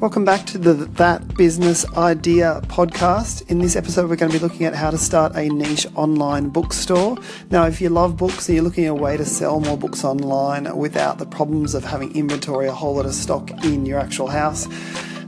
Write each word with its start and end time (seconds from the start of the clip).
Welcome 0.00 0.24
back 0.24 0.46
to 0.46 0.56
the 0.56 0.72
That 0.72 1.36
Business 1.36 1.84
Idea 1.94 2.62
podcast. 2.68 3.46
In 3.50 3.58
this 3.58 3.76
episode, 3.76 4.08
we're 4.08 4.16
going 4.16 4.32
to 4.32 4.38
be 4.38 4.42
looking 4.42 4.64
at 4.64 4.74
how 4.74 4.90
to 4.90 4.96
start 4.96 5.36
a 5.36 5.50
niche 5.50 5.86
online 5.94 6.48
bookstore. 6.48 7.18
Now, 7.50 7.66
if 7.66 7.82
you 7.82 7.90
love 7.90 8.16
books 8.16 8.48
and 8.48 8.56
you're 8.56 8.64
looking 8.64 8.86
at 8.86 8.92
a 8.92 8.94
way 8.94 9.18
to 9.18 9.26
sell 9.26 9.60
more 9.60 9.76
books 9.76 10.02
online 10.02 10.74
without 10.74 11.18
the 11.18 11.26
problems 11.26 11.74
of 11.74 11.84
having 11.84 12.16
inventory, 12.16 12.66
a 12.66 12.72
whole 12.72 12.94
lot 12.94 13.04
of 13.04 13.12
stock 13.12 13.50
in 13.62 13.84
your 13.84 14.00
actual 14.00 14.28
house, 14.28 14.66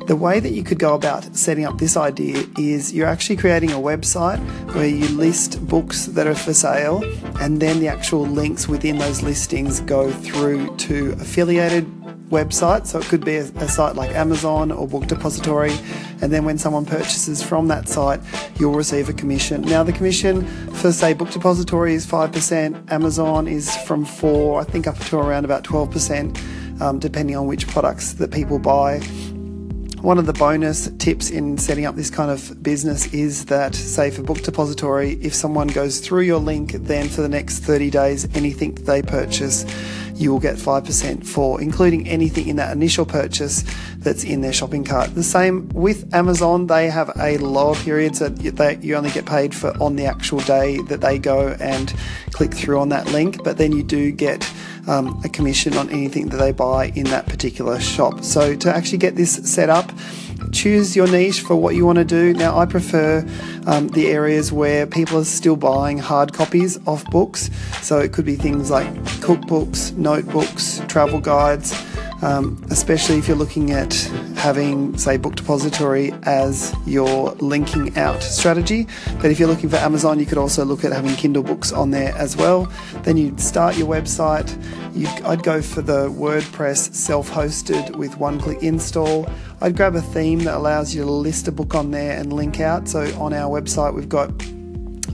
the 0.06 0.16
way 0.16 0.40
that 0.40 0.52
you 0.52 0.62
could 0.62 0.78
go 0.78 0.94
about 0.94 1.36
setting 1.36 1.66
up 1.66 1.76
this 1.76 1.98
idea 1.98 2.42
is 2.58 2.94
you're 2.94 3.06
actually 3.06 3.36
creating 3.36 3.72
a 3.72 3.76
website 3.76 4.38
where 4.74 4.88
you 4.88 5.06
list 5.08 5.64
books 5.68 6.06
that 6.06 6.26
are 6.26 6.34
for 6.34 6.54
sale, 6.54 7.04
and 7.42 7.60
then 7.60 7.78
the 7.78 7.88
actual 7.88 8.22
links 8.22 8.68
within 8.68 8.96
those 8.96 9.22
listings 9.22 9.80
go 9.80 10.10
through 10.10 10.74
to 10.78 11.12
affiliated 11.20 12.01
website. 12.32 12.86
So 12.86 12.98
it 12.98 13.04
could 13.04 13.24
be 13.24 13.36
a, 13.36 13.44
a, 13.44 13.68
site 13.68 13.94
like 13.94 14.10
Amazon 14.10 14.72
or 14.72 14.88
Book 14.88 15.06
Depository. 15.06 15.72
And 16.20 16.32
then 16.32 16.44
when 16.44 16.58
someone 16.58 16.84
purchases 16.84 17.42
from 17.42 17.68
that 17.68 17.88
site, 17.88 18.20
you'll 18.58 18.74
receive 18.74 19.08
a 19.08 19.12
commission. 19.12 19.62
Now, 19.62 19.84
the 19.84 19.92
commission 19.92 20.46
for, 20.72 20.90
say, 20.90 21.12
Book 21.12 21.30
Depository 21.30 21.94
is 21.94 22.06
5%, 22.06 22.90
Amazon 22.90 23.46
is 23.46 23.76
from 23.84 24.04
4 24.04 24.60
I 24.60 24.64
think 24.64 24.86
up 24.86 24.98
to 24.98 25.18
around 25.18 25.44
about 25.44 25.62
12%, 25.62 26.80
um, 26.80 26.98
depending 26.98 27.36
on 27.36 27.46
which 27.46 27.68
products 27.68 28.14
that 28.14 28.32
people 28.32 28.58
buy. 28.58 29.00
One 30.00 30.18
of 30.18 30.26
the 30.26 30.32
bonus 30.32 30.90
tips 30.98 31.30
in 31.30 31.58
setting 31.58 31.84
up 31.86 31.94
this 31.94 32.10
kind 32.10 32.28
of 32.28 32.60
business 32.60 33.06
is 33.14 33.44
that, 33.44 33.72
say, 33.72 34.10
for 34.10 34.24
Book 34.24 34.42
Depository, 34.42 35.12
if 35.22 35.32
someone 35.32 35.68
goes 35.68 36.00
through 36.00 36.22
your 36.22 36.40
link, 36.40 36.72
then 36.72 37.08
for 37.08 37.20
the 37.20 37.28
next 37.28 37.60
30 37.60 37.90
days, 37.90 38.26
anything 38.34 38.74
they 38.74 39.00
purchase, 39.00 39.64
you 40.22 40.32
will 40.32 40.40
get 40.40 40.56
5% 40.56 41.26
for, 41.26 41.60
including 41.60 42.08
anything 42.08 42.48
in 42.48 42.56
that 42.56 42.72
initial 42.72 43.04
purchase 43.04 43.64
that's 43.98 44.24
in 44.24 44.40
their 44.40 44.52
shopping 44.52 44.84
cart. 44.84 45.14
The 45.14 45.22
same 45.22 45.68
with 45.70 46.12
Amazon, 46.14 46.68
they 46.68 46.88
have 46.88 47.10
a 47.18 47.38
lower 47.38 47.74
period, 47.74 48.16
so 48.16 48.28
that 48.28 48.82
you 48.82 48.94
only 48.94 49.10
get 49.10 49.26
paid 49.26 49.54
for 49.54 49.70
on 49.82 49.96
the 49.96 50.06
actual 50.06 50.40
day 50.40 50.78
that 50.82 51.00
they 51.00 51.18
go 51.18 51.48
and 51.60 51.92
click 52.30 52.54
through 52.54 52.78
on 52.78 52.88
that 52.90 53.06
link, 53.08 53.42
but 53.42 53.58
then 53.58 53.72
you 53.72 53.82
do 53.82 54.12
get 54.12 54.50
um, 54.88 55.20
a 55.24 55.28
commission 55.28 55.76
on 55.76 55.88
anything 55.90 56.28
that 56.28 56.38
they 56.38 56.52
buy 56.52 56.86
in 56.94 57.04
that 57.04 57.26
particular 57.26 57.80
shop. 57.80 58.24
So 58.24 58.56
to 58.56 58.74
actually 58.74 58.98
get 58.98 59.16
this 59.16 59.34
set 59.50 59.68
up, 59.68 59.92
choose 60.50 60.96
your 60.96 61.06
niche 61.06 61.40
for 61.40 61.56
what 61.56 61.74
you 61.74 61.86
want 61.86 61.98
to 61.98 62.04
do. 62.04 62.34
Now, 62.34 62.58
I 62.58 62.66
prefer 62.66 63.26
um, 63.66 63.88
the 63.88 64.08
areas 64.08 64.52
where 64.52 64.86
people 64.86 65.18
are 65.18 65.24
still 65.24 65.56
buying 65.56 65.98
hard 65.98 66.32
copies 66.32 66.78
of 66.86 67.04
books. 67.06 67.50
So 67.82 67.98
it 67.98 68.12
could 68.12 68.24
be 68.24 68.36
things 68.36 68.70
like 68.70 68.92
cookbooks, 69.20 69.96
notebooks, 69.96 70.80
travel 70.88 71.20
guides 71.20 71.72
um, 72.22 72.64
especially 72.70 73.18
if 73.18 73.28
you're 73.28 73.36
looking 73.36 73.72
at 73.72 73.92
having, 74.36 74.96
say, 74.96 75.16
Book 75.16 75.34
Depository 75.34 76.12
as 76.22 76.74
your 76.86 77.32
linking 77.34 77.96
out 77.96 78.22
strategy. 78.22 78.86
But 79.20 79.30
if 79.30 79.38
you're 79.38 79.48
looking 79.48 79.68
for 79.68 79.76
Amazon, 79.76 80.18
you 80.18 80.26
could 80.26 80.38
also 80.38 80.64
look 80.64 80.84
at 80.84 80.92
having 80.92 81.14
Kindle 81.16 81.42
books 81.42 81.72
on 81.72 81.90
there 81.90 82.14
as 82.16 82.36
well. 82.36 82.72
Then 83.02 83.16
you'd 83.16 83.40
start 83.40 83.76
your 83.76 83.88
website. 83.88 84.50
You'd, 84.94 85.10
I'd 85.22 85.42
go 85.42 85.60
for 85.60 85.82
the 85.82 86.08
WordPress 86.10 86.94
self 86.94 87.30
hosted 87.30 87.96
with 87.96 88.16
one 88.18 88.40
click 88.40 88.62
install. 88.62 89.28
I'd 89.60 89.76
grab 89.76 89.94
a 89.94 90.02
theme 90.02 90.40
that 90.40 90.56
allows 90.56 90.94
you 90.94 91.02
to 91.02 91.10
list 91.10 91.48
a 91.48 91.52
book 91.52 91.74
on 91.74 91.90
there 91.90 92.18
and 92.18 92.32
link 92.32 92.60
out. 92.60 92.88
So 92.88 93.02
on 93.20 93.32
our 93.32 93.60
website, 93.60 93.94
we've 93.94 94.08
got 94.08 94.30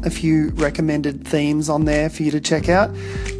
a 0.04 0.10
few 0.10 0.50
recommended 0.50 1.26
themes 1.26 1.68
on 1.68 1.84
there 1.84 2.08
for 2.08 2.22
you 2.22 2.30
to 2.30 2.40
check 2.40 2.68
out. 2.68 2.90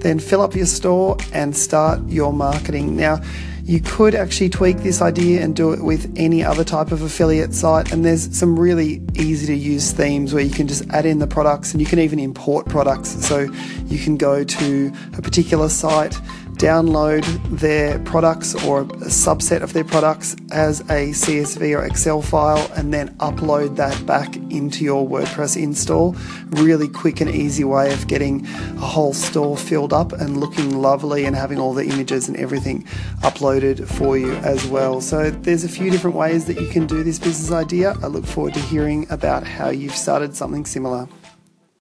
Then 0.00 0.19
fill 0.19 0.41
up 0.41 0.55
your 0.55 0.66
store 0.66 1.16
and 1.33 1.56
start 1.56 2.00
your 2.08 2.33
marketing. 2.33 2.96
Now, 2.96 3.20
you 3.69 3.80
could 3.80 4.14
actually 4.14 4.48
tweak 4.48 4.78
this 4.78 5.02
idea 5.02 5.42
and 5.42 5.55
do 5.55 5.74
it 5.74 5.84
with 5.84 6.11
any 6.16 6.42
other 6.42 6.64
type 6.64 6.91
of 6.91 7.02
affiliate 7.02 7.52
site. 7.52 7.92
And 7.92 8.02
there's 8.02 8.34
some 8.34 8.58
really 8.58 9.02
easy 9.14 9.47
to 9.47 9.55
use 9.55 9.92
themes 9.92 10.33
where 10.33 10.42
you 10.42 10.50
can 10.50 10.66
just 10.66 10.88
add 10.88 11.05
in 11.05 11.19
the 11.19 11.27
products 11.27 11.72
and 11.72 11.80
you 11.83 11.86
can 11.86 11.98
even 11.98 12.19
import 12.19 12.64
products. 12.64 13.11
So 13.27 13.40
you 13.84 13.98
can 13.98 14.17
go 14.17 14.42
to 14.42 14.92
a 15.18 15.20
particular 15.20 15.68
site 15.68 16.18
download 16.58 17.23
their 17.57 18.01
products 18.01 18.55
or 18.67 18.80
a 18.80 18.85
subset 19.07 19.63
of 19.63 19.73
their 19.73 19.85
products 19.85 20.35
as 20.51 20.80
a 20.80 21.11
CSV 21.11 21.79
or 21.79 21.85
Excel 21.85 22.20
file 22.20 22.70
and 22.74 22.92
then 22.92 23.17
upload 23.19 23.77
that 23.77 24.05
back 24.07 24.36
into 24.36 24.83
your 24.83 25.08
WordPress 25.08 25.57
install. 25.61 26.17
Really 26.48 26.89
quick 26.89 27.20
and 27.20 27.30
easy 27.30 27.63
way 27.63 27.92
of 27.92 28.08
getting 28.08 28.45
a 28.45 28.80
whole 28.80 29.14
store 29.14 29.57
filled 29.57 29.92
up 29.92 30.13
and 30.13 30.39
looking 30.39 30.83
lovely 30.83 31.24
and 31.24 31.36
having 31.36 31.61
all 31.61 31.74
the 31.74 31.86
images 31.86 32.29
and 32.29 32.36
everything 32.36 32.83
uploaded 33.20 33.86
for 33.86 34.19
you 34.19 34.33
as 34.39 34.67
well. 34.67 35.01
So 35.01 35.30
there's 35.30 35.63
a 35.63 35.69
few 35.69 35.90
different 35.90 36.17
ways 36.17 36.46
that 36.46 36.61
you 36.61 36.67
can 36.67 36.86
do 36.86 37.05
this 37.05 37.20
business 37.20 37.52
idea. 37.52 37.95
I 38.02 38.08
look 38.08 38.27
forward 38.27 38.55
to 38.55 38.61
hearing 38.61 39.07
about 39.11 39.46
how 39.46 39.70
you've 39.70 39.96
started 39.96 40.35
something 40.35 40.67
similar. 40.67 41.08